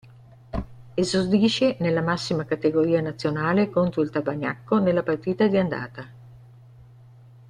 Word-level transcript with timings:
Esordisce 0.95 1.77
nella 1.79 2.01
massima 2.01 2.45
categoria 2.45 3.01
nazionale 3.01 3.69
contro 3.69 4.01
il 4.01 4.09
Tavagnacco 4.09 4.79
nella 4.79 5.03
partita 5.03 5.45
di 5.45 5.57
andata. 5.59 6.11